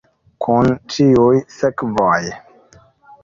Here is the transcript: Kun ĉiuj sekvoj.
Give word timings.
Kun 0.45 0.69
ĉiuj 0.93 1.35
sekvoj. 1.57 2.17